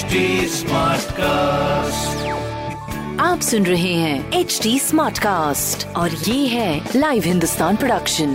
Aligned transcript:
HD 0.00 0.20
cast 1.14 2.28
आप 3.20 3.40
सुन 3.40 3.66
रहे 3.66 3.92
हैं 3.94 4.40
एच 4.40 4.58
डी 4.62 4.78
स्मार्ट 4.78 5.18
कास्ट 5.18 5.86
और 5.96 6.10
ये 6.10 6.46
है 6.46 6.96
लाइव 6.96 7.22
हिंदुस्तान 7.24 7.76
प्रोडक्शन 7.76 8.32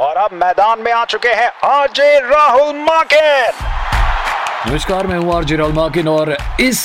और 0.00 0.16
अब 0.16 0.32
मैदान 0.34 0.82
में 0.82 0.92
आ 0.92 1.04
चुके 1.04 1.32
हैं 1.34 1.48
आरजे 1.70 2.18
राहुल 2.28 2.74
माके 2.80 3.26
नमस्कार 4.70 5.06
मैं 5.06 5.18
हूँ 5.18 5.34
आरजे 5.36 5.56
राहुल 5.56 5.72
माकिन 5.74 6.08
और 6.08 6.36
इस 6.60 6.84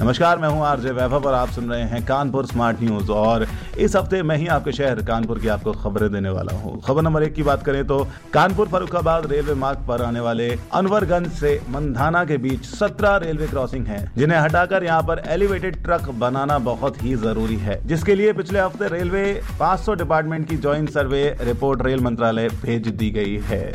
नमस्कार, 0.00 0.38
मैं 0.38 0.48
हूँ 0.48 0.62
आरजे 0.64 0.90
वैभव 0.90 1.24
और 1.26 1.34
आप 1.34 1.48
सुन 1.50 1.70
रहे 1.70 1.82
हैं 1.82 2.04
कानपुर 2.06 2.46
स्मार्ट 2.46 2.80
न्यूज़। 2.82 3.10
और 3.12 3.46
इस 3.78 3.96
हफ़्ते 3.96 4.22
मैं 4.22 4.36
ही 4.36 4.46
आपके 4.46 4.72
शहर 4.72 5.02
कानपुर 5.02 5.38
की 5.38 5.48
आपको 5.48 5.72
खबरें 5.74 6.10
देने 6.12 6.30
वाला 6.30 6.52
हूँ। 6.56 6.80
खबर 6.82 7.02
नंबर 7.02 7.22
एक 7.22 7.34
की 7.34 7.42
बात 7.42 7.62
करें 7.62 7.86
तो 7.86 7.98
कानपुर 8.34 8.68
फरुखाबाद 8.68 9.26
रेलवे 9.26 9.54
मार्ग 9.54 9.84
पर 9.88 10.02
आने 10.02 10.20
वाले 10.20 10.48
अनवरगंज 10.74 11.30
से 11.32 11.60
मंधाना 11.70 12.24
के 12.24 12.36
बीच 12.38 12.64
17 12.66 13.16
रेलवे 13.18 13.46
क्रॉसिंग 13.48 13.86
हैं, 13.86 14.12
जिन्हें 14.16 14.38
हटाकर 14.38 14.84
यहाँ 14.84 15.02
पर 15.02 15.22
एलिवेटेड 15.28 15.82
ट्रक 15.84 16.08
बनाना 16.20 16.58
बहुत 16.64 17.02
ही 17.02 17.14
ज़रूरी 17.16 17.56
है। 17.58 17.80
जिसके 17.86 18.14
लिए 18.14 18.32
पिछले 18.32 18.60
हफ़्ते 18.60 18.88
रेलवे 18.88 19.40
500 19.60 19.94
डिपार्टमेंट 19.96 20.48
की 20.48 20.56
ज्वाइंट 20.58 20.90
सर्वे 20.90 21.28
रिपोर्ट 21.42 21.82
रेल 21.82 22.00
मंत्रालय 22.00 22.48
भेज 22.62 22.88
दी 22.88 23.10
गई 23.10 23.36
है। 23.44 23.66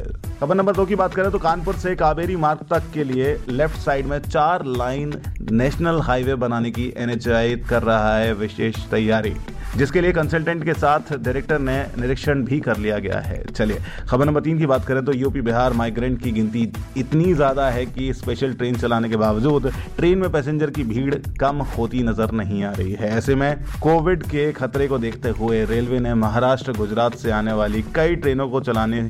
खबर 0.43 0.55
नंबर 0.55 0.75
दो 0.75 0.85
की 0.85 0.95
बात 0.95 1.13
करें 1.15 1.29
तो 1.31 1.39
कानपुर 1.39 1.75
से 1.75 1.95
कावेरी 1.95 2.35
मार्ग 2.35 2.65
तक 2.69 2.89
के 2.93 3.03
लिए 3.03 3.27
लेफ़्ट 3.49 3.77
साइड 3.79 4.05
में 4.05 4.17
चार 4.21 4.65
लाइन 4.67 5.13
नेशनल 5.51 5.99
हाईवे 6.03 6.35
बनाने 6.35 6.71
की 6.71 6.91
एनएचआई 6.97 7.55
कर 7.69 7.83
रहा 7.83 8.17
है 8.17 8.33
विशेष 8.33 8.77
तैयारी, 8.91 9.33
जिसके 9.77 10.01
लिए 10.01 10.11
कंसल्टेंट 10.13 10.65
के 10.65 10.73
साथ 10.73 11.13
डायरेक्टर 11.13 11.59
ने 11.59 11.77
निरीक्षण 11.97 12.43
भी 12.45 12.59
कर 12.59 12.77
लिया 12.77 12.97
गया 12.99 13.19
है। 13.19 13.41
चलिए, 13.45 13.77
खबर 14.09 14.25
नंबर 14.25 14.41
तीन 14.41 14.57
की 14.59 14.65
बात 14.65 14.85
करें 14.85 15.03
तो 15.05 15.13
यूपी 15.13 15.41
बिहार 15.41 15.73
माइग्रेंट 15.73 16.21
की 16.23 16.31
गिनती 16.31 16.71
इतनी 16.97 17.33
ज़्यादा 17.33 17.69
है 17.69 17.85
कि 17.87 18.13
स्पेशल 18.13 18.53
ट्रेन 18.53 18.75
चलाने 18.75 19.09
के 19.09 19.17
बावजूद 19.17 19.71
ट्रेन 19.97 20.17
में 20.17 20.31
पैसेंजर 20.31 20.69
की 20.69 20.83
भीड़ 20.83 21.15
कम 21.39 21.61
होती 21.77 22.03
नज़र 22.03 22.31
नहीं 22.33 22.63
आ 22.63 22.71
रही 22.73 22.93
है। 22.93 23.15
ऐसे 23.17 23.35
में 23.35 23.63
कोविड 23.83 24.23
के 24.25 24.51
खतरे 24.53 24.87
को 24.87 24.97
देखते 24.99 25.29
हुए 25.31 25.65
रेलवे 25.65 25.99
ने 25.99 26.13
महाराष्ट्र, 26.17 26.73
गुजरात 26.73 27.15
से 27.15 27.31
आने 27.31 27.53
वाली 27.53 27.83
कई 27.95 28.15
ट्रेनों 28.17 28.49
को 28.49 28.61
चलाने 28.61 29.09